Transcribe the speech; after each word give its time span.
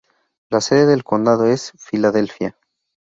La 0.49 0.61
sede 0.61 0.87
del 0.87 1.03
condado 1.03 1.45
es 1.45 1.73
Filadelfia. 1.77 2.57